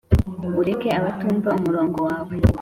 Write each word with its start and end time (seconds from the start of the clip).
ureke 0.59 0.87
abatumva 0.99 1.49
umurongo 1.59 1.97
wawe 2.07 2.33